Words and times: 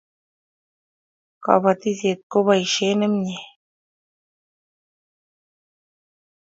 kapatishet 1.43 2.19
ko 2.31 2.37
poishet 2.45 2.95
nemie 2.99 3.39